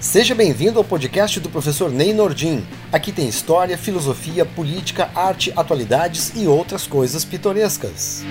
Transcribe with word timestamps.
Seja 0.00 0.32
bem-vindo 0.32 0.78
ao 0.78 0.84
podcast 0.84 1.40
do 1.40 1.50
professor 1.50 1.90
Ney 1.90 2.14
Nordin. 2.14 2.64
Aqui 2.92 3.10
tem 3.10 3.28
história, 3.28 3.76
filosofia, 3.76 4.44
política, 4.46 5.10
arte, 5.12 5.52
atualidades 5.56 6.32
e 6.36 6.46
outras 6.46 6.86
coisas 6.86 7.24
pitorescas. 7.24 8.22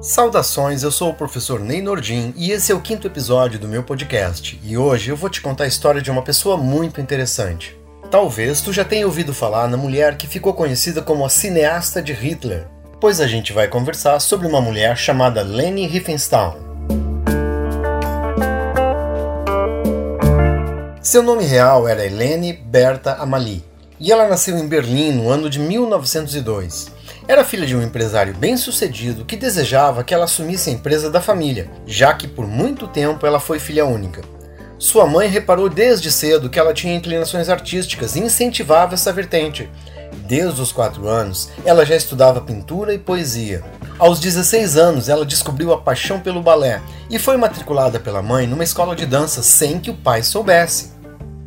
Saudações, 0.00 0.82
eu 0.82 0.90
sou 0.90 1.10
o 1.10 1.14
professor 1.14 1.60
Ney 1.60 1.82
Nordin 1.82 2.32
e 2.38 2.50
esse 2.50 2.72
é 2.72 2.74
o 2.74 2.80
quinto 2.80 3.06
episódio 3.06 3.58
do 3.58 3.68
meu 3.68 3.82
podcast. 3.82 4.58
E 4.64 4.78
hoje 4.78 5.10
eu 5.10 5.16
vou 5.16 5.28
te 5.28 5.42
contar 5.42 5.64
a 5.64 5.68
história 5.68 6.00
de 6.00 6.10
uma 6.10 6.22
pessoa 6.22 6.56
muito 6.56 7.02
interessante. 7.02 7.78
Talvez 8.10 8.62
tu 8.62 8.72
já 8.72 8.84
tenha 8.84 9.04
ouvido 9.04 9.34
falar 9.34 9.68
na 9.68 9.76
mulher 9.76 10.16
que 10.16 10.26
ficou 10.26 10.54
conhecida 10.54 11.02
como 11.02 11.22
a 11.22 11.28
cineasta 11.28 12.00
de 12.00 12.14
Hitler, 12.14 12.66
pois 13.04 13.20
a 13.20 13.26
gente 13.26 13.52
vai 13.52 13.68
conversar 13.68 14.18
sobre 14.18 14.46
uma 14.46 14.62
mulher 14.62 14.96
chamada 14.96 15.42
Leni 15.42 15.86
Riefenstahl. 15.86 16.58
Seu 21.02 21.22
nome 21.22 21.44
real 21.44 21.86
era 21.86 22.06
Helene 22.06 22.54
Berta 22.54 23.16
Amalie, 23.16 23.62
e 24.00 24.10
ela 24.10 24.26
nasceu 24.26 24.56
em 24.56 24.66
Berlim 24.66 25.12
no 25.12 25.28
ano 25.28 25.50
de 25.50 25.58
1902. 25.58 26.90
Era 27.28 27.44
filha 27.44 27.66
de 27.66 27.76
um 27.76 27.82
empresário 27.82 28.32
bem-sucedido 28.32 29.26
que 29.26 29.36
desejava 29.36 30.02
que 30.02 30.14
ela 30.14 30.24
assumisse 30.24 30.70
a 30.70 30.72
empresa 30.72 31.10
da 31.10 31.20
família, 31.20 31.70
já 31.86 32.14
que 32.14 32.26
por 32.26 32.46
muito 32.46 32.88
tempo 32.88 33.26
ela 33.26 33.38
foi 33.38 33.58
filha 33.58 33.84
única. 33.84 34.22
Sua 34.78 35.06
mãe 35.06 35.28
reparou 35.28 35.68
desde 35.68 36.10
cedo 36.10 36.48
que 36.48 36.58
ela 36.58 36.72
tinha 36.72 36.94
inclinações 36.94 37.50
artísticas 37.50 38.16
e 38.16 38.20
incentivava 38.20 38.94
essa 38.94 39.12
vertente, 39.12 39.68
Desde 40.26 40.60
os 40.60 40.72
4 40.72 41.06
anos, 41.06 41.50
ela 41.66 41.84
já 41.84 41.94
estudava 41.94 42.40
pintura 42.40 42.94
e 42.94 42.98
poesia. 42.98 43.62
Aos 43.98 44.18
16 44.18 44.76
anos, 44.76 45.08
ela 45.10 45.26
descobriu 45.26 45.70
a 45.72 45.78
paixão 45.78 46.18
pelo 46.18 46.42
balé 46.42 46.80
e 47.10 47.18
foi 47.18 47.36
matriculada 47.36 48.00
pela 48.00 48.22
mãe 48.22 48.46
numa 48.46 48.64
escola 48.64 48.96
de 48.96 49.04
dança 49.04 49.42
sem 49.42 49.78
que 49.78 49.90
o 49.90 49.96
pai 49.96 50.22
soubesse. 50.22 50.94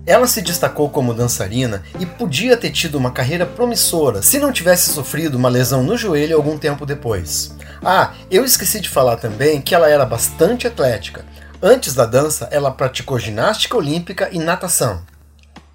Ela 0.05 0.27
se 0.27 0.41
destacou 0.41 0.89
como 0.89 1.13
dançarina 1.13 1.83
e 1.99 2.05
podia 2.05 2.55
ter 2.55 2.69
tido 2.69 2.99
uma 2.99 3.11
carreira 3.11 3.45
promissora 3.45 4.21
se 4.21 4.39
não 4.39 4.53
tivesse 4.53 4.93
sofrido 4.93 5.35
uma 5.35 5.49
lesão 5.49 5.83
no 5.83 5.97
joelho 5.97 6.37
algum 6.37 6.57
tempo 6.57 6.85
depois. 6.85 7.55
Ah, 7.83 8.13
eu 8.29 8.45
esqueci 8.45 8.79
de 8.79 8.89
falar 8.89 9.17
também 9.17 9.59
que 9.59 9.73
ela 9.73 9.89
era 9.89 10.05
bastante 10.05 10.67
atlética. 10.67 11.25
Antes 11.61 11.95
da 11.95 12.05
dança, 12.05 12.47
ela 12.51 12.71
praticou 12.71 13.17
ginástica 13.17 13.75
olímpica 13.75 14.29
e 14.31 14.37
natação. 14.37 15.01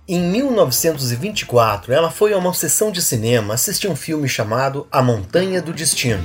Em 0.09 0.21
1924, 0.21 1.93
ela 1.93 2.11
foi 2.11 2.33
a 2.33 2.37
uma 2.37 2.53
sessão 2.53 2.91
de 2.91 3.01
cinema 3.01 3.55
assistir 3.55 3.87
um 3.87 3.95
filme 3.95 4.29
chamado 4.29 4.85
A 4.91 5.01
Montanha 5.01 5.63
do 5.63 5.73
Destino. 5.73 6.25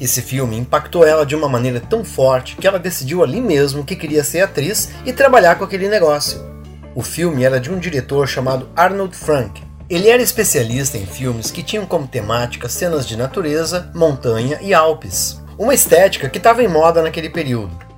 Esse 0.00 0.20
filme 0.20 0.58
impactou 0.58 1.06
ela 1.06 1.24
de 1.24 1.36
uma 1.36 1.48
maneira 1.48 1.78
tão 1.78 2.04
forte 2.04 2.56
que 2.56 2.66
ela 2.66 2.80
decidiu 2.80 3.22
ali 3.22 3.40
mesmo 3.40 3.84
que 3.84 3.94
queria 3.94 4.24
ser 4.24 4.40
atriz 4.40 4.90
e 5.06 5.12
trabalhar 5.12 5.54
com 5.54 5.62
aquele 5.62 5.88
negócio. 5.88 6.44
O 6.92 7.02
filme 7.02 7.44
era 7.44 7.60
de 7.60 7.70
um 7.70 7.78
diretor 7.78 8.26
chamado 8.26 8.68
Arnold 8.74 9.16
Frank. 9.16 9.62
Ele 9.88 10.08
era 10.08 10.20
especialista 10.20 10.98
em 10.98 11.06
filmes 11.06 11.52
que 11.52 11.62
tinham 11.62 11.86
como 11.86 12.08
temática 12.08 12.68
cenas 12.68 13.06
de 13.06 13.16
natureza, 13.16 13.92
montanha 13.94 14.58
e 14.60 14.74
Alpes, 14.74 15.40
uma 15.56 15.72
estética 15.72 16.28
que 16.28 16.38
estava 16.38 16.64
em 16.64 16.68
moda 16.68 17.00
naquele 17.00 17.30
período. 17.30 17.91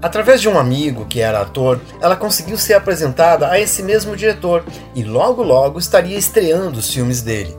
Através 0.00 0.40
de 0.40 0.48
um 0.48 0.58
amigo 0.58 1.06
que 1.06 1.20
era 1.20 1.40
ator, 1.40 1.80
ela 2.00 2.16
conseguiu 2.16 2.58
ser 2.58 2.74
apresentada 2.74 3.48
a 3.50 3.58
esse 3.58 3.82
mesmo 3.82 4.14
diretor 4.14 4.64
e 4.94 5.02
logo 5.02 5.42
logo 5.42 5.78
estaria 5.78 6.18
estreando 6.18 6.78
os 6.78 6.92
filmes 6.92 7.22
dele. 7.22 7.56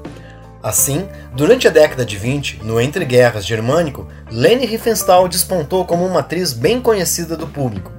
Assim, 0.61 1.07
durante 1.33 1.67
a 1.67 1.71
década 1.71 2.05
de 2.05 2.17
20, 2.17 2.63
no 2.63 2.79
Entre 2.79 3.05
Guerras 3.05 3.45
germânico, 3.45 4.07
Leni 4.29 4.66
Riefenstahl 4.66 5.27
despontou 5.27 5.85
como 5.85 6.05
uma 6.05 6.19
atriz 6.19 6.53
bem 6.53 6.81
conhecida 6.81 7.35
do 7.35 7.47
público. 7.47 7.91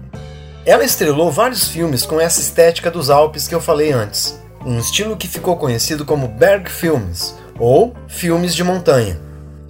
Ela 0.67 0.85
estrelou 0.85 1.31
vários 1.31 1.67
filmes 1.67 2.05
com 2.05 2.21
essa 2.21 2.41
estética 2.41 2.91
dos 2.91 3.11
Alpes 3.11 3.49
que 3.49 3.55
eu 3.55 3.61
falei 3.61 3.91
antes, 3.91 4.39
um 4.65 4.79
estilo 4.79 5.17
que 5.17 5.27
ficou 5.27 5.57
conhecido 5.57 6.05
como 6.05 6.29
Bergfilms, 6.29 7.35
ou 7.59 7.95
filmes 8.07 8.55
de 8.55 8.63
montanha. 8.63 9.19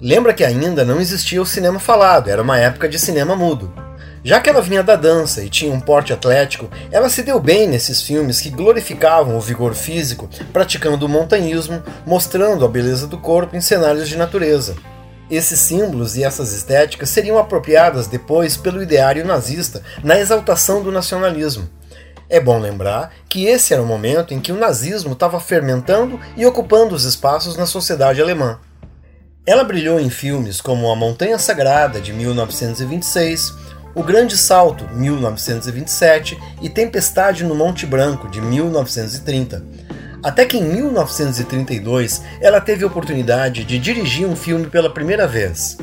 Lembra 0.01 0.33
que 0.33 0.43
ainda 0.43 0.83
não 0.83 0.99
existia 0.99 1.41
o 1.41 1.45
cinema 1.45 1.79
falado, 1.79 2.29
era 2.29 2.41
uma 2.41 2.57
época 2.57 2.87
de 2.89 2.99
cinema 2.99 3.35
mudo. 3.35 3.71
Já 4.23 4.41
que 4.41 4.49
ela 4.49 4.61
vinha 4.61 4.83
da 4.83 4.95
dança 4.95 5.41
e 5.41 5.49
tinha 5.49 5.73
um 5.73 5.79
porte 5.79 6.11
atlético, 6.11 6.69
ela 6.91 7.09
se 7.09 7.23
deu 7.23 7.39
bem 7.39 7.67
nesses 7.67 8.01
filmes 8.01 8.41
que 8.41 8.49
glorificavam 8.49 9.37
o 9.37 9.41
vigor 9.41 9.73
físico, 9.73 10.29
praticando 10.51 11.05
o 11.05 11.09
montanhismo, 11.09 11.81
mostrando 12.05 12.65
a 12.65 12.67
beleza 12.67 13.07
do 13.07 13.17
corpo 13.17 13.55
em 13.55 13.61
cenários 13.61 14.09
de 14.09 14.17
natureza. 14.17 14.75
Esses 15.31 15.59
símbolos 15.59 16.17
e 16.17 16.23
essas 16.23 16.51
estéticas 16.51 17.09
seriam 17.09 17.37
apropriadas 17.37 18.07
depois 18.07 18.57
pelo 18.57 18.81
ideário 18.81 19.25
nazista 19.25 19.81
na 20.03 20.19
exaltação 20.19 20.81
do 20.81 20.91
nacionalismo. 20.91 21.69
É 22.27 22.39
bom 22.39 22.59
lembrar 22.59 23.11
que 23.27 23.45
esse 23.45 23.73
era 23.73 23.81
o 23.81 23.85
momento 23.85 24.33
em 24.33 24.39
que 24.39 24.51
o 24.51 24.57
nazismo 24.57 25.13
estava 25.13 25.39
fermentando 25.39 26.19
e 26.35 26.45
ocupando 26.45 26.93
os 26.93 27.03
espaços 27.03 27.55
na 27.57 27.65
sociedade 27.65 28.21
alemã. 28.21 28.59
Ela 29.45 29.63
brilhou 29.63 29.99
em 29.99 30.11
filmes 30.11 30.61
como 30.61 30.91
A 30.91 30.95
Montanha 30.95 31.39
Sagrada, 31.39 31.99
de 31.99 32.13
1926, 32.13 33.55
o 33.95 34.03
Grande 34.03 34.37
Salto, 34.37 34.87
1927, 34.93 36.37
e 36.61 36.69
Tempestade 36.69 37.43
no 37.43 37.55
Monte 37.55 37.85
Branco, 37.85 38.27
de 38.27 38.39
1930. 38.41 39.63
Até 40.21 40.45
que 40.45 40.57
em 40.57 40.63
1932 40.63 42.21
ela 42.41 42.59
teve 42.59 42.83
a 42.83 42.87
oportunidade 42.87 43.63
de 43.63 43.79
dirigir 43.79 44.27
um 44.27 44.35
filme 44.35 44.67
pela 44.67 44.89
primeira 44.89 45.25
vez. 45.25 45.77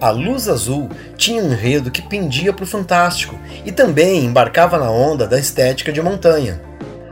A 0.00 0.10
Luz 0.10 0.48
Azul 0.48 0.88
tinha 1.16 1.42
um 1.42 1.52
enredo 1.52 1.90
que 1.90 2.02
pendia 2.02 2.52
para 2.52 2.64
o 2.64 2.66
fantástico 2.66 3.38
e 3.64 3.70
também 3.70 4.24
embarcava 4.24 4.78
na 4.78 4.90
onda 4.90 5.26
da 5.26 5.38
estética 5.38 5.92
de 5.92 6.02
montanha. 6.02 6.60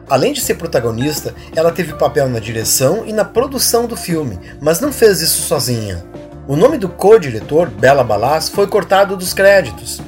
Além 0.09 0.33
de 0.33 0.41
ser 0.41 0.55
protagonista, 0.55 1.33
ela 1.55 1.71
teve 1.71 1.93
papel 1.93 2.29
na 2.29 2.41
direção 2.41 3.05
e 3.07 3.13
na 3.13 3.25
produção 3.25 3.87
do 3.87 3.97
filme, 3.97 4.41
mas 4.61 4.81
não 4.81 4.93
fez 4.93 5.21
isso 5.21 5.43
sozinha. 5.43 6.05
O 6.49 6.57
nome 6.57 6.79
do 6.79 6.89
co-diretor, 6.89 7.71
Bela 7.71 8.03
Balaz, 8.03 8.49
foi 8.49 8.67
cortado 8.67 9.17
dos 9.17 9.33
créditos, 9.33 10.01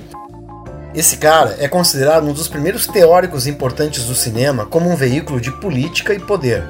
esse 0.95 1.17
cara 1.17 1.57
é 1.59 1.67
considerado 1.67 2.27
um 2.27 2.35
dos 2.35 2.49
primeiros 2.49 2.87
teóricos 2.87 3.47
importantes 3.47 4.05
do 4.05 4.15
cinema 4.15 4.67
como 4.67 4.91
um 4.91 4.97
veículo 4.97 5.41
de 5.41 5.51
política 5.51 6.13
e 6.13 6.21
poder. 6.21 6.63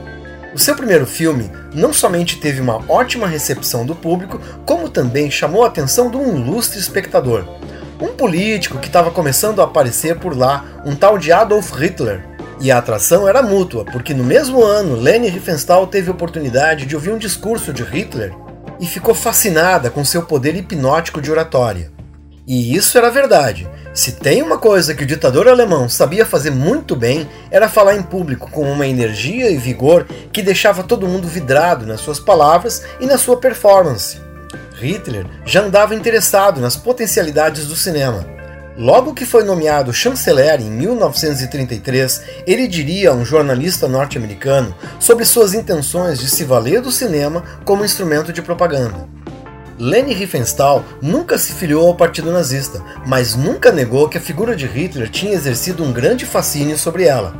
O 0.55 0.59
seu 0.59 0.77
primeiro 0.77 1.06
filme 1.06 1.50
não 1.75 1.93
somente 1.93 2.37
teve 2.37 2.61
uma 2.61 2.81
ótima 2.88 3.27
recepção 3.27 3.84
do 3.84 3.97
público, 3.97 4.41
como 4.65 4.88
também 4.88 5.31
chamou 5.31 5.65
a 5.65 5.66
atenção 5.66 6.09
de 6.09 6.16
um 6.16 6.37
ilustre 6.37 6.78
espectador. 6.78 7.44
Um 8.00 8.09
político 8.09 8.78
que 8.78 8.87
estava 8.87 9.11
começando 9.11 9.61
a 9.61 9.65
aparecer 9.65 10.19
por 10.19 10.37
lá, 10.37 10.65
um 10.84 10.94
tal 10.94 11.19
de 11.19 11.32
Adolf 11.32 11.72
Hitler. 11.72 12.25
E 12.61 12.71
a 12.71 12.78
atração 12.78 13.28
era 13.28 13.43
mútua, 13.43 13.84
porque 13.87 14.15
no 14.15 14.22
mesmo 14.22 14.62
ano 14.62 14.94
Leni 14.94 15.28
Riefenstahl 15.28 15.87
teve 15.87 16.11
a 16.11 16.15
oportunidade 16.15 16.87
de 16.87 16.94
ouvir 16.94 17.11
um 17.11 17.19
discurso 17.19 17.72
de 17.72 17.82
Hitler 17.82 18.32
e 18.78 18.87
ficou 18.87 19.15
fascinada 19.15 19.91
com 19.91 20.05
seu 20.05 20.22
poder 20.22 20.55
hipnótico 20.55 21.21
de 21.21 21.31
oratória. 21.31 21.91
E 22.47 22.75
isso 22.75 22.99
era 22.99 23.11
verdade. 23.11 23.69
Se 23.95 24.13
tem 24.13 24.43
uma 24.43 24.59
coisa 24.59 24.95
que 24.95 25.05
o 25.05 25.07
ditador 25.07 25.47
alemão 25.47 25.89
sabia 25.89 26.27
fazer 26.27 26.51
muito 26.51 26.97
bem, 26.97 27.29
era 27.51 27.69
falar 27.69 27.95
em 27.95 28.03
público 28.03 28.51
com 28.51 28.71
uma 28.71 28.87
energia 28.87 29.51
e 29.51 29.57
vigor 29.57 30.07
que 30.33 30.43
deixava 30.43 30.83
todo 30.83 31.07
mundo 31.07 31.29
vidrado 31.29 31.87
nas 31.87 32.01
suas 32.01 32.19
palavras 32.19 32.83
e 33.01 33.07
na 33.07 33.19
sua 33.19 33.37
performance. 33.37 34.19
Hitler 34.75 35.27
já 35.45 35.63
andava 35.63 35.95
interessado 35.95 36.61
nas 36.61 36.77
potencialidades 36.77 37.67
do 37.67 37.77
cinema. 37.77 38.27
Logo 38.77 39.13
que 39.13 39.27
foi 39.27 39.45
nomeado 39.45 39.93
chanceler 39.93 40.61
em 40.61 40.71
1933, 40.71 42.23
ele 42.47 42.67
diria 42.67 43.11
a 43.11 43.15
um 43.15 43.25
jornalista 43.25 43.87
norte-americano 43.87 44.75
sobre 44.99 45.27
suas 45.27 45.53
intenções 45.53 46.19
de 46.19 46.29
se 46.29 46.43
valer 46.43 46.81
do 46.81 46.91
cinema 46.91 47.45
como 47.65 47.85
instrumento 47.85 48.33
de 48.33 48.41
propaganda. 48.41 49.22
Leni 49.78 50.12
Riefenstahl 50.12 50.84
nunca 51.00 51.38
se 51.38 51.53
filiou 51.53 51.87
ao 51.87 51.94
partido 51.94 52.31
nazista, 52.31 52.82
mas 53.06 53.35
nunca 53.35 53.73
negou 53.73 54.08
que 54.08 54.19
a 54.19 54.20
figura 54.20 54.55
de 54.55 54.67
Hitler 54.67 55.08
tinha 55.08 55.32
exercido 55.32 55.82
um 55.82 55.93
grande 55.93 56.26
fascínio 56.26 56.79
sobre 56.79 57.05
ela. 57.05 57.35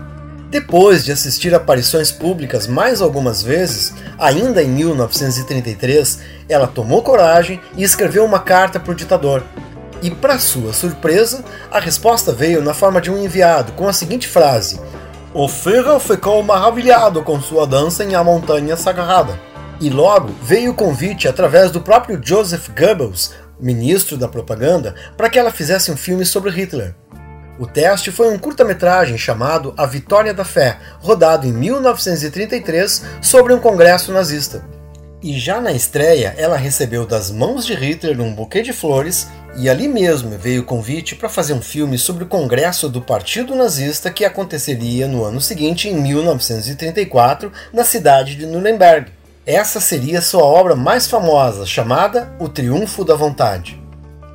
Depois 0.52 1.02
de 1.02 1.10
assistir 1.10 1.54
aparições 1.54 2.10
públicas 2.12 2.66
mais 2.66 3.00
algumas 3.00 3.42
vezes, 3.42 3.94
ainda 4.18 4.62
em 4.62 4.68
1933, 4.68 6.18
ela 6.46 6.66
tomou 6.66 7.02
coragem 7.02 7.58
e 7.74 7.82
escreveu 7.82 8.22
uma 8.24 8.38
carta 8.38 8.78
para 8.78 8.92
o 8.92 8.94
ditador. 8.94 9.42
E, 10.02 10.10
para 10.10 10.38
sua 10.38 10.74
surpresa, 10.74 11.42
a 11.70 11.78
resposta 11.78 12.32
veio 12.32 12.60
na 12.60 12.74
forma 12.74 13.00
de 13.00 13.10
um 13.10 13.16
enviado 13.16 13.72
com 13.72 13.88
a 13.88 13.94
seguinte 13.94 14.28
frase: 14.28 14.78
O 15.32 15.48
Führer 15.48 15.98
ficou 16.00 16.42
maravilhado 16.42 17.22
com 17.22 17.40
sua 17.40 17.66
dança 17.66 18.04
em 18.04 18.14
A 18.14 18.22
Montanha 18.22 18.76
Sagrada. 18.76 19.51
E 19.82 19.90
logo 19.90 20.32
veio 20.40 20.70
o 20.70 20.75
convite 20.75 21.26
através 21.26 21.73
do 21.73 21.81
próprio 21.81 22.20
Joseph 22.23 22.69
Goebbels, 22.69 23.32
ministro 23.58 24.17
da 24.17 24.29
propaganda, 24.29 24.94
para 25.17 25.29
que 25.29 25.37
ela 25.37 25.50
fizesse 25.50 25.90
um 25.90 25.96
filme 25.96 26.25
sobre 26.25 26.52
Hitler. 26.52 26.94
O 27.58 27.67
teste 27.67 28.12
foi 28.12 28.32
um 28.32 28.38
curta-metragem 28.38 29.19
chamado 29.19 29.75
A 29.76 29.84
Vitória 29.84 30.32
da 30.32 30.44
Fé, 30.44 30.79
rodado 31.00 31.49
em 31.49 31.52
1933 31.52 33.02
sobre 33.20 33.52
um 33.52 33.58
congresso 33.58 34.12
nazista. 34.12 34.64
E 35.20 35.37
já 35.37 35.61
na 35.61 35.73
estreia, 35.73 36.32
ela 36.38 36.56
recebeu 36.56 37.05
das 37.05 37.32
mãos 37.32 37.67
de 37.67 37.75
Hitler 37.75 38.20
um 38.20 38.32
buquê 38.32 38.62
de 38.62 38.73
flores 38.73 39.26
e 39.56 39.69
ali 39.69 39.88
mesmo 39.88 40.38
veio 40.38 40.62
o 40.62 40.64
convite 40.64 41.17
para 41.17 41.29
fazer 41.29 41.55
um 41.55 41.62
filme 41.62 41.99
sobre 41.99 42.23
o 42.23 42.29
congresso 42.29 42.88
do 42.88 43.02
Partido 43.02 43.56
Nazista 43.56 44.12
que 44.12 44.25
aconteceria 44.25 45.08
no 45.08 45.25
ano 45.25 45.40
seguinte, 45.40 45.88
em 45.88 46.00
1934, 46.00 47.50
na 47.73 47.82
cidade 47.82 48.37
de 48.37 48.46
Nuremberg. 48.46 49.21
Essa 49.44 49.80
seria 49.80 50.22
sua 50.22 50.44
obra 50.44 50.76
mais 50.76 51.08
famosa, 51.08 51.66
chamada 51.66 52.32
O 52.38 52.48
Triunfo 52.48 53.04
da 53.04 53.16
Vontade. 53.16 53.82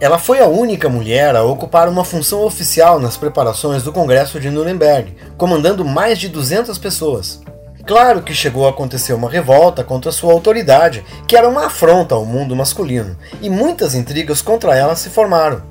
Ela 0.01 0.19
foi 0.19 0.41
a 0.41 0.47
única 0.47 0.89
mulher 0.89 1.33
a 1.33 1.45
ocupar 1.45 1.87
uma 1.87 2.03
função 2.03 2.43
oficial 2.43 2.99
nas 2.99 3.15
preparações 3.15 3.83
do 3.83 3.93
Congresso 3.93 4.37
de 4.37 4.49
Nuremberg, 4.49 5.15
comandando 5.37 5.85
mais 5.85 6.19
de 6.19 6.27
200 6.27 6.77
pessoas. 6.77 7.39
Claro 7.85 8.21
que 8.21 8.33
chegou 8.33 8.67
a 8.67 8.71
acontecer 8.71 9.13
uma 9.13 9.29
revolta 9.29 9.81
contra 9.81 10.11
sua 10.11 10.33
autoridade, 10.33 11.05
que 11.25 11.37
era 11.37 11.47
uma 11.47 11.67
afronta 11.67 12.13
ao 12.13 12.25
mundo 12.25 12.53
masculino, 12.53 13.17
e 13.41 13.49
muitas 13.49 13.95
intrigas 13.95 14.41
contra 14.41 14.75
ela 14.75 14.97
se 14.97 15.09
formaram. 15.09 15.61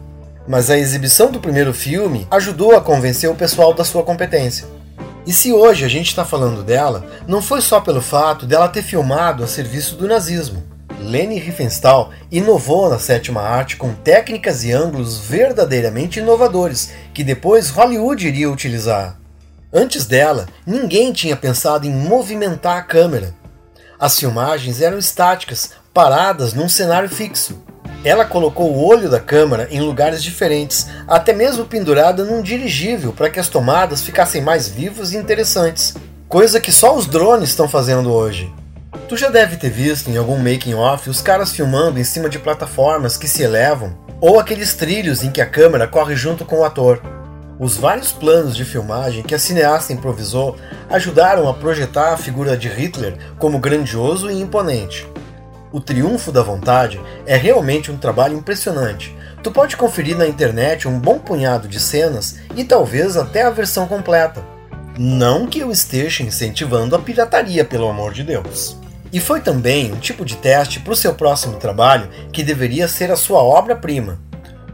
Mas 0.48 0.70
a 0.70 0.78
exibição 0.78 1.30
do 1.30 1.40
primeiro 1.40 1.74
filme 1.74 2.26
ajudou 2.30 2.74
a 2.74 2.80
convencer 2.80 3.28
o 3.28 3.34
pessoal 3.34 3.74
da 3.74 3.84
sua 3.84 4.02
competência. 4.02 4.75
E 5.26 5.32
se 5.32 5.52
hoje 5.52 5.84
a 5.84 5.88
gente 5.88 6.06
está 6.06 6.24
falando 6.24 6.62
dela, 6.62 7.04
não 7.26 7.42
foi 7.42 7.60
só 7.60 7.80
pelo 7.80 8.00
fato 8.00 8.46
dela 8.46 8.68
ter 8.68 8.82
filmado 8.82 9.42
a 9.42 9.48
serviço 9.48 9.96
do 9.96 10.06
nazismo. 10.06 10.62
Leni 11.00 11.38
Riefenstahl 11.38 12.12
inovou 12.30 12.88
na 12.88 12.98
sétima 12.98 13.42
arte 13.42 13.76
com 13.76 13.92
técnicas 13.92 14.64
e 14.64 14.72
ângulos 14.72 15.18
verdadeiramente 15.18 16.20
inovadores, 16.20 16.92
que 17.12 17.24
depois 17.24 17.70
Hollywood 17.70 18.26
iria 18.26 18.50
utilizar. 18.50 19.18
Antes 19.72 20.06
dela, 20.06 20.46
ninguém 20.64 21.12
tinha 21.12 21.36
pensado 21.36 21.86
em 21.86 21.90
movimentar 21.90 22.78
a 22.78 22.82
câmera. 22.82 23.34
As 23.98 24.18
filmagens 24.18 24.80
eram 24.80 24.98
estáticas, 24.98 25.72
paradas 25.92 26.54
num 26.54 26.68
cenário 26.68 27.08
fixo. 27.08 27.60
Ela 28.06 28.24
colocou 28.24 28.72
o 28.72 28.86
olho 28.86 29.10
da 29.10 29.18
câmera 29.18 29.66
em 29.68 29.80
lugares 29.80 30.22
diferentes, 30.22 30.86
até 31.08 31.32
mesmo 31.32 31.64
pendurada 31.64 32.24
num 32.24 32.40
dirigível 32.40 33.12
para 33.12 33.28
que 33.28 33.40
as 33.40 33.48
tomadas 33.48 34.00
ficassem 34.00 34.40
mais 34.40 34.68
vivas 34.68 35.12
e 35.12 35.16
interessantes, 35.16 35.92
coisa 36.28 36.60
que 36.60 36.70
só 36.70 36.94
os 36.94 37.08
drones 37.08 37.48
estão 37.48 37.68
fazendo 37.68 38.12
hoje. 38.12 38.48
Tu 39.08 39.16
já 39.16 39.28
deve 39.28 39.56
ter 39.56 39.70
visto 39.70 40.08
em 40.08 40.16
algum 40.16 40.38
making 40.38 40.74
off 40.74 41.10
os 41.10 41.20
caras 41.20 41.50
filmando 41.50 41.98
em 41.98 42.04
cima 42.04 42.28
de 42.28 42.38
plataformas 42.38 43.16
que 43.16 43.26
se 43.26 43.42
elevam, 43.42 43.98
ou 44.20 44.38
aqueles 44.38 44.74
trilhos 44.74 45.24
em 45.24 45.32
que 45.32 45.40
a 45.40 45.46
câmera 45.46 45.88
corre 45.88 46.14
junto 46.14 46.44
com 46.44 46.60
o 46.60 46.64
ator. 46.64 47.02
Os 47.58 47.76
vários 47.76 48.12
planos 48.12 48.54
de 48.54 48.64
filmagem 48.64 49.24
que 49.24 49.34
a 49.34 49.38
cineasta 49.38 49.92
improvisou 49.92 50.54
ajudaram 50.88 51.48
a 51.48 51.54
projetar 51.54 52.12
a 52.12 52.16
figura 52.16 52.56
de 52.56 52.68
Hitler 52.68 53.16
como 53.36 53.58
grandioso 53.58 54.30
e 54.30 54.40
imponente. 54.40 55.08
O 55.76 55.80
Triunfo 55.80 56.32
da 56.32 56.42
Vontade 56.42 56.98
é 57.26 57.36
realmente 57.36 57.92
um 57.92 57.98
trabalho 57.98 58.34
impressionante. 58.34 59.14
Tu 59.42 59.52
pode 59.52 59.76
conferir 59.76 60.16
na 60.16 60.26
internet 60.26 60.88
um 60.88 60.98
bom 60.98 61.18
punhado 61.18 61.68
de 61.68 61.78
cenas 61.78 62.38
e 62.56 62.64
talvez 62.64 63.14
até 63.14 63.42
a 63.42 63.50
versão 63.50 63.86
completa. 63.86 64.42
Não 64.98 65.46
que 65.46 65.58
eu 65.58 65.70
esteja 65.70 66.22
incentivando 66.22 66.96
a 66.96 66.98
pirataria, 66.98 67.62
pelo 67.62 67.90
amor 67.90 68.14
de 68.14 68.22
Deus. 68.22 68.78
E 69.12 69.20
foi 69.20 69.42
também 69.42 69.92
um 69.92 70.00
tipo 70.00 70.24
de 70.24 70.36
teste 70.36 70.80
para 70.80 70.94
o 70.94 70.96
seu 70.96 71.14
próximo 71.14 71.58
trabalho 71.58 72.08
que 72.32 72.42
deveria 72.42 72.88
ser 72.88 73.10
a 73.10 73.16
sua 73.16 73.42
obra-prima. 73.42 74.18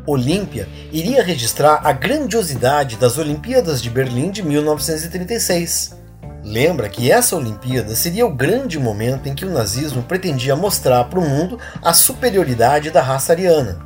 Olímpia 0.07 0.69
iria 0.93 1.21
registrar 1.21 1.81
a 1.83 1.91
grandiosidade 1.91 2.95
das 2.95 3.19
Olimpíadas 3.19 3.83
de 3.83 3.91
Berlim 3.91 4.31
de 4.31 4.45
1936. 4.45 6.01
Lembra 6.44 6.89
que 6.89 7.11
essa 7.11 7.37
Olimpíada 7.37 7.94
seria 7.94 8.27
o 8.27 8.35
grande 8.35 8.79
momento 8.79 9.29
em 9.29 9.35
que 9.35 9.44
o 9.44 9.50
nazismo 9.50 10.03
pretendia 10.03 10.56
mostrar 10.56 11.05
para 11.05 11.21
o 11.21 11.29
mundo 11.29 11.59
a 11.81 11.94
superioridade 11.94 12.91
da 12.91 13.00
raça 13.00 13.33
ariana. 13.33 13.81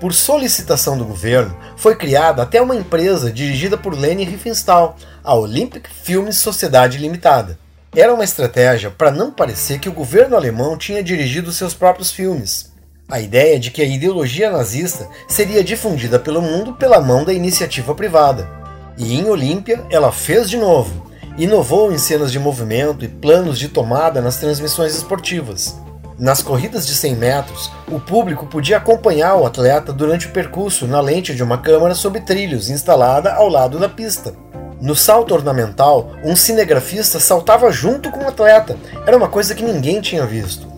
Por 0.00 0.14
solicitação 0.14 0.96
do 0.96 1.04
governo, 1.04 1.56
foi 1.76 1.94
criada 1.94 2.42
até 2.42 2.62
uma 2.62 2.74
empresa 2.74 3.30
dirigida 3.30 3.76
por 3.76 3.96
Leni 3.96 4.24
Riefenstahl, 4.24 4.96
a 5.22 5.34
Olympic 5.34 5.86
Films 5.88 6.38
Sociedade 6.38 6.98
Limitada. 6.98 7.58
Era 7.94 8.14
uma 8.14 8.24
estratégia 8.24 8.90
para 8.90 9.10
não 9.10 9.30
parecer 9.30 9.78
que 9.78 9.88
o 9.88 9.92
governo 9.92 10.34
alemão 10.34 10.78
tinha 10.78 11.02
dirigido 11.02 11.52
seus 11.52 11.74
próprios 11.74 12.10
filmes. 12.10 12.72
A 13.08 13.20
ideia 13.20 13.60
de 13.60 13.70
que 13.70 13.82
a 13.82 13.84
ideologia 13.84 14.50
nazista 14.50 15.06
seria 15.28 15.62
difundida 15.62 16.18
pelo 16.18 16.40
mundo 16.40 16.72
pela 16.72 17.00
mão 17.02 17.22
da 17.22 17.34
iniciativa 17.34 17.94
privada. 17.94 18.48
E 18.96 19.14
em 19.14 19.28
Olímpia 19.28 19.84
ela 19.90 20.10
fez 20.10 20.48
de 20.48 20.56
novo. 20.56 21.11
Inovou 21.38 21.90
em 21.90 21.96
cenas 21.96 22.30
de 22.30 22.38
movimento 22.38 23.04
e 23.04 23.08
planos 23.08 23.58
de 23.58 23.68
tomada 23.68 24.20
nas 24.20 24.36
transmissões 24.36 24.94
esportivas. 24.94 25.74
Nas 26.18 26.42
corridas 26.42 26.86
de 26.86 26.94
100 26.94 27.16
metros, 27.16 27.70
o 27.90 27.98
público 27.98 28.46
podia 28.46 28.76
acompanhar 28.76 29.36
o 29.36 29.46
atleta 29.46 29.94
durante 29.94 30.26
o 30.26 30.30
percurso 30.30 30.86
na 30.86 31.00
lente 31.00 31.34
de 31.34 31.42
uma 31.42 31.56
câmera 31.56 31.94
sob 31.94 32.20
trilhos 32.20 32.68
instalada 32.68 33.32
ao 33.32 33.48
lado 33.48 33.78
da 33.78 33.88
pista. 33.88 34.34
No 34.78 34.94
salto 34.94 35.32
ornamental, 35.32 36.10
um 36.22 36.36
cinegrafista 36.36 37.18
saltava 37.18 37.72
junto 37.72 38.10
com 38.10 38.24
o 38.24 38.28
atleta. 38.28 38.76
Era 39.06 39.16
uma 39.16 39.28
coisa 39.28 39.54
que 39.54 39.64
ninguém 39.64 40.02
tinha 40.02 40.26
visto. 40.26 40.70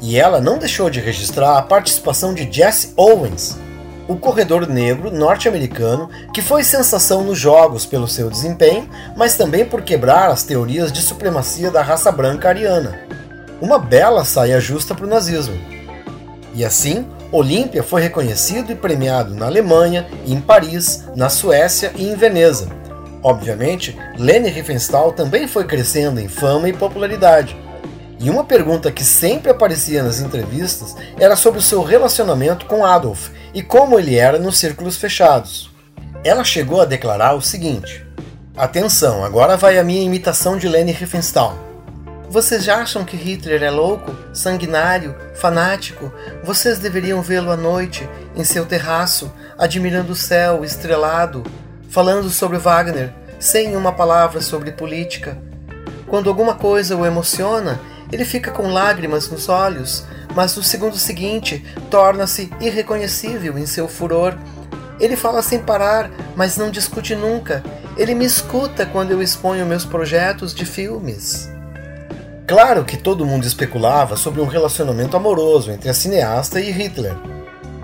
E 0.00 0.18
ela 0.18 0.40
não 0.40 0.56
deixou 0.56 0.88
de 0.88 0.98
registrar 0.98 1.58
a 1.58 1.62
participação 1.62 2.32
de 2.32 2.50
Jesse 2.50 2.94
Owens, 2.96 3.58
o 4.10 4.16
corredor 4.16 4.66
negro 4.66 5.08
norte-americano 5.08 6.10
que 6.34 6.42
foi 6.42 6.64
sensação 6.64 7.22
nos 7.22 7.38
jogos 7.38 7.86
pelo 7.86 8.08
seu 8.08 8.28
desempenho, 8.28 8.90
mas 9.16 9.36
também 9.36 9.64
por 9.64 9.82
quebrar 9.82 10.30
as 10.30 10.42
teorias 10.42 10.90
de 10.90 11.00
supremacia 11.00 11.70
da 11.70 11.80
raça 11.80 12.10
branca 12.10 12.48
ariana. 12.48 13.02
Uma 13.60 13.78
bela 13.78 14.24
saia 14.24 14.60
justa 14.60 14.96
para 14.96 15.06
o 15.06 15.08
nazismo. 15.08 15.56
E 16.56 16.64
assim, 16.64 17.06
Olímpia 17.30 17.84
foi 17.84 18.02
reconhecido 18.02 18.72
e 18.72 18.74
premiado 18.74 19.32
na 19.32 19.46
Alemanha, 19.46 20.08
em 20.26 20.40
Paris, 20.40 21.04
na 21.14 21.28
Suécia 21.28 21.92
e 21.94 22.08
em 22.08 22.16
Veneza. 22.16 22.68
Obviamente, 23.22 23.96
Leni 24.18 24.48
Riefenstahl 24.48 25.12
também 25.12 25.46
foi 25.46 25.64
crescendo 25.64 26.18
em 26.18 26.26
fama 26.26 26.68
e 26.68 26.72
popularidade 26.72 27.56
e 28.22 28.28
uma 28.28 28.44
pergunta 28.44 28.92
que 28.92 29.02
sempre 29.02 29.50
aparecia 29.50 30.02
nas 30.02 30.20
entrevistas 30.20 30.94
era 31.18 31.34
sobre 31.34 31.58
o 31.58 31.62
seu 31.62 31.82
relacionamento 31.82 32.66
com 32.66 32.84
Adolf 32.84 33.30
e 33.52 33.62
como 33.62 33.98
ele 33.98 34.16
era 34.16 34.38
nos 34.38 34.58
círculos 34.58 34.96
fechados. 34.96 35.70
Ela 36.24 36.44
chegou 36.44 36.80
a 36.80 36.84
declarar 36.84 37.34
o 37.34 37.42
seguinte: 37.42 38.06
Atenção, 38.56 39.24
agora 39.24 39.56
vai 39.56 39.78
a 39.78 39.84
minha 39.84 40.02
imitação 40.02 40.56
de 40.56 40.68
Leni 40.68 40.92
Riefenstahl. 40.92 41.56
Vocês 42.28 42.62
já 42.62 42.76
acham 42.76 43.04
que 43.04 43.16
Hitler 43.16 43.62
é 43.62 43.70
louco, 43.70 44.14
sanguinário, 44.32 45.16
fanático? 45.34 46.12
Vocês 46.44 46.78
deveriam 46.78 47.20
vê-lo 47.20 47.50
à 47.50 47.56
noite, 47.56 48.08
em 48.36 48.44
seu 48.44 48.64
terraço, 48.64 49.32
admirando 49.58 50.12
o 50.12 50.16
céu 50.16 50.64
estrelado, 50.64 51.42
falando 51.88 52.30
sobre 52.30 52.56
Wagner, 52.56 53.12
sem 53.40 53.74
uma 53.74 53.90
palavra 53.90 54.40
sobre 54.40 54.70
política. 54.70 55.36
Quando 56.06 56.28
alguma 56.28 56.54
coisa 56.54 56.96
o 56.96 57.04
emociona, 57.04 57.80
ele 58.12 58.24
fica 58.24 58.50
com 58.50 58.72
lágrimas 58.72 59.28
nos 59.28 59.48
olhos, 59.48 60.04
mas 60.34 60.56
no 60.56 60.62
segundo 60.62 60.96
seguinte 60.96 61.64
torna-se 61.90 62.50
irreconhecível 62.60 63.58
em 63.58 63.66
seu 63.66 63.88
furor. 63.88 64.36
Ele 64.98 65.16
fala 65.16 65.42
sem 65.42 65.58
parar, 65.58 66.10
mas 66.36 66.56
não 66.56 66.70
discute 66.70 67.14
nunca. 67.14 67.62
Ele 67.96 68.14
me 68.14 68.24
escuta 68.24 68.86
quando 68.86 69.10
eu 69.10 69.22
exponho 69.22 69.66
meus 69.66 69.84
projetos 69.84 70.54
de 70.54 70.64
filmes. 70.64 71.48
Claro 72.46 72.84
que 72.84 72.96
todo 72.96 73.24
mundo 73.24 73.46
especulava 73.46 74.16
sobre 74.16 74.40
um 74.40 74.46
relacionamento 74.46 75.16
amoroso 75.16 75.70
entre 75.70 75.88
a 75.88 75.94
cineasta 75.94 76.60
e 76.60 76.70
Hitler. 76.70 77.14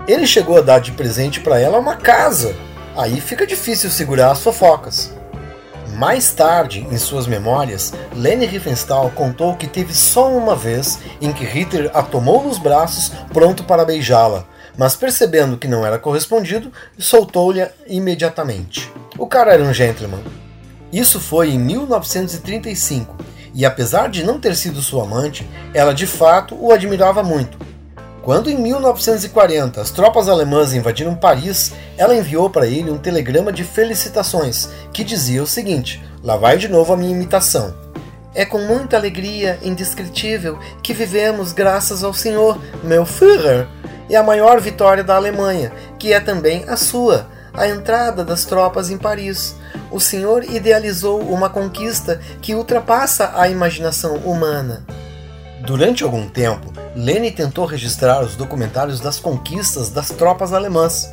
Ele 0.07 0.27
chegou 0.27 0.57
a 0.57 0.61
dar 0.61 0.79
de 0.79 0.91
presente 0.91 1.39
para 1.39 1.59
ela 1.59 1.79
uma 1.79 1.95
casa. 1.95 2.55
Aí 2.95 3.21
fica 3.21 3.47
difícil 3.47 3.89
segurar 3.89 4.31
as 4.31 4.41
fofocas. 4.41 5.16
Mais 5.97 6.31
tarde, 6.31 6.85
em 6.91 6.97
suas 6.99 7.25
memórias, 7.25 7.91
Leni 8.13 8.45
Riefenstahl 8.45 9.09
contou 9.15 9.55
que 9.55 9.65
teve 9.65 9.95
só 9.95 10.31
uma 10.31 10.55
vez 10.55 10.99
em 11.19 11.33
que 11.33 11.43
Hitler 11.43 11.89
a 11.91 12.03
tomou 12.03 12.43
nos 12.43 12.59
braços, 12.59 13.11
pronto 13.33 13.63
para 13.63 13.83
beijá-la, 13.83 14.45
mas 14.77 14.95
percebendo 14.95 15.57
que 15.57 15.67
não 15.67 15.83
era 15.83 15.97
correspondido, 15.97 16.71
soltou-lhe 16.99 17.67
imediatamente. 17.87 18.93
O 19.17 19.25
cara 19.25 19.53
era 19.53 19.63
um 19.63 19.73
gentleman. 19.73 20.21
Isso 20.93 21.19
foi 21.19 21.49
em 21.49 21.57
1935, 21.57 23.17
e 23.55 23.65
apesar 23.65 24.07
de 24.07 24.23
não 24.23 24.39
ter 24.39 24.55
sido 24.55 24.83
sua 24.83 25.01
amante, 25.01 25.49
ela 25.73 25.95
de 25.95 26.05
fato 26.05 26.55
o 26.63 26.71
admirava 26.71 27.23
muito. 27.23 27.57
Quando 28.27 28.49
em 28.49 28.57
1940 28.57 29.79
as 29.79 29.89
tropas 29.89 30.27
alemãs 30.27 30.73
invadiram 30.73 31.15
Paris, 31.15 31.71
ela 31.97 32.13
enviou 32.13 32.49
para 32.49 32.67
ele 32.67 32.91
um 32.91 32.97
telegrama 32.97 33.53
de 33.53 33.63
felicitações 33.63 34.67
que 34.91 35.01
dizia 35.01 35.41
o 35.41 35.47
seguinte: 35.47 36.03
lá 36.21 36.35
vai 36.35 36.57
de 36.57 36.67
novo 36.67 36.91
a 36.91 36.97
minha 36.97 37.13
imitação. 37.13 37.73
É 38.35 38.43
com 38.43 38.57
muita 38.57 38.97
alegria 38.97 39.57
indescritível 39.63 40.59
que 40.83 40.93
vivemos 40.93 41.53
graças 41.53 42.03
ao 42.03 42.13
Senhor, 42.13 42.61
meu 42.83 43.05
Führer, 43.05 43.65
e 44.09 44.15
a 44.17 44.21
maior 44.21 44.59
vitória 44.59 45.05
da 45.05 45.15
Alemanha, 45.15 45.71
que 45.97 46.11
é 46.11 46.19
também 46.19 46.65
a 46.67 46.75
sua, 46.75 47.29
a 47.53 47.65
entrada 47.65 48.25
das 48.25 48.43
tropas 48.43 48.89
em 48.89 48.97
Paris. 48.97 49.55
O 49.89 50.01
Senhor 50.01 50.43
idealizou 50.43 51.21
uma 51.21 51.49
conquista 51.49 52.19
que 52.41 52.53
ultrapassa 52.53 53.31
a 53.35 53.47
imaginação 53.47 54.17
humana. 54.17 54.85
Durante 55.61 56.03
algum 56.03 56.27
tempo, 56.27 56.76
Leni 56.97 57.29
tentou 57.29 57.65
registrar 57.65 58.23
os 58.23 58.35
documentários 58.35 58.99
das 58.99 59.19
conquistas 59.19 59.91
das 59.91 60.09
tropas 60.09 60.51
alemãs. 60.51 61.07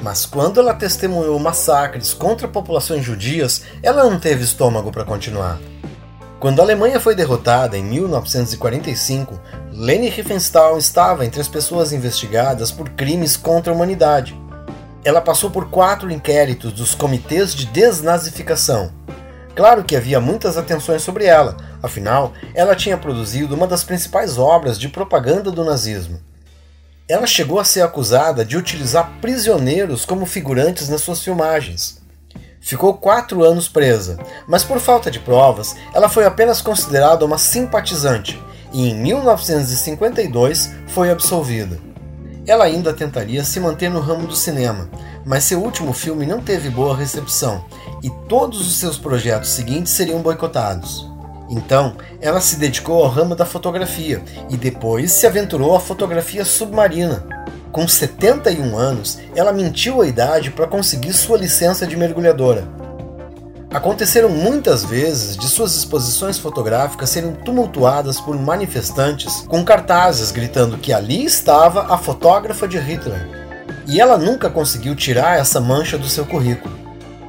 Mas 0.00 0.24
quando 0.24 0.60
ela 0.60 0.72
testemunhou 0.72 1.36
massacres 1.40 2.14
contra 2.14 2.46
populações 2.46 3.04
judias, 3.04 3.62
ela 3.82 4.04
não 4.04 4.20
teve 4.20 4.44
estômago 4.44 4.92
para 4.92 5.04
continuar. 5.04 5.58
Quando 6.38 6.60
a 6.60 6.62
Alemanha 6.62 7.00
foi 7.00 7.16
derrotada 7.16 7.76
em 7.76 7.82
1945, 7.82 9.40
Leni 9.72 10.08
Riefenstahl 10.08 10.78
estava 10.78 11.26
entre 11.26 11.40
as 11.40 11.48
pessoas 11.48 11.92
investigadas 11.92 12.70
por 12.70 12.90
crimes 12.90 13.36
contra 13.36 13.72
a 13.72 13.74
humanidade. 13.74 14.40
Ela 15.02 15.20
passou 15.20 15.50
por 15.50 15.68
quatro 15.68 16.12
inquéritos 16.12 16.72
dos 16.72 16.94
comitês 16.94 17.52
de 17.56 17.66
desnazificação. 17.66 18.92
Claro 19.56 19.82
que 19.82 19.96
havia 19.96 20.20
muitas 20.20 20.56
atenções 20.56 21.02
sobre 21.02 21.24
ela, 21.24 21.56
afinal, 21.84 22.32
ela 22.54 22.74
tinha 22.74 22.96
produzido 22.96 23.54
uma 23.54 23.66
das 23.66 23.84
principais 23.84 24.38
obras 24.38 24.78
de 24.78 24.88
propaganda 24.88 25.50
do 25.50 25.64
nazismo. 25.64 26.18
Ela 27.06 27.26
chegou 27.26 27.60
a 27.60 27.64
ser 27.64 27.82
acusada 27.82 28.44
de 28.44 28.56
utilizar 28.56 29.12
prisioneiros 29.20 30.06
como 30.06 30.24
figurantes 30.24 30.88
nas 30.88 31.02
suas 31.02 31.22
filmagens. 31.22 32.02
Ficou 32.60 32.94
quatro 32.94 33.44
anos 33.44 33.68
presa, 33.68 34.18
mas 34.48 34.64
por 34.64 34.80
falta 34.80 35.10
de 35.10 35.18
provas, 35.18 35.76
ela 35.92 36.08
foi 36.08 36.24
apenas 36.24 36.62
considerada 36.62 37.26
uma 37.26 37.36
simpatizante 37.36 38.42
e 38.72 38.88
em 38.88 38.94
1952 38.94 40.70
foi 40.88 41.10
absolvida. 41.10 41.78
Ela 42.46 42.64
ainda 42.64 42.94
tentaria 42.94 43.44
se 43.44 43.60
manter 43.60 43.90
no 43.90 44.00
ramo 44.00 44.26
do 44.26 44.34
cinema, 44.34 44.88
mas 45.26 45.44
seu 45.44 45.62
último 45.62 45.92
filme 45.92 46.24
não 46.24 46.40
teve 46.40 46.70
boa 46.70 46.96
recepção 46.96 47.64
e 48.02 48.08
todos 48.28 48.66
os 48.66 48.76
seus 48.76 48.96
projetos 48.96 49.50
seguintes 49.50 49.92
seriam 49.92 50.20
boicotados. 50.20 51.13
Então, 51.48 51.96
ela 52.20 52.40
se 52.40 52.56
dedicou 52.56 53.02
ao 53.02 53.10
ramo 53.10 53.34
da 53.34 53.44
fotografia 53.44 54.22
e 54.48 54.56
depois 54.56 55.12
se 55.12 55.26
aventurou 55.26 55.76
à 55.76 55.80
fotografia 55.80 56.44
submarina. 56.44 57.26
Com 57.70 57.86
71 57.86 58.76
anos, 58.76 59.18
ela 59.34 59.52
mentiu 59.52 60.00
a 60.00 60.06
idade 60.06 60.50
para 60.50 60.66
conseguir 60.66 61.12
sua 61.12 61.36
licença 61.36 61.86
de 61.86 61.96
mergulhadora. 61.96 62.66
Aconteceram 63.74 64.28
muitas 64.28 64.84
vezes 64.84 65.36
de 65.36 65.48
suas 65.48 65.74
exposições 65.74 66.38
fotográficas 66.38 67.10
serem 67.10 67.32
tumultuadas 67.32 68.20
por 68.20 68.38
manifestantes 68.38 69.40
com 69.48 69.64
cartazes 69.64 70.30
gritando 70.30 70.78
que 70.78 70.92
ali 70.92 71.24
estava 71.24 71.92
a 71.92 71.98
fotógrafa 71.98 72.68
de 72.68 72.78
Hitler. 72.78 73.28
E 73.88 74.00
ela 74.00 74.16
nunca 74.16 74.48
conseguiu 74.48 74.94
tirar 74.94 75.40
essa 75.40 75.60
mancha 75.60 75.98
do 75.98 76.08
seu 76.08 76.24
currículo. 76.24 76.78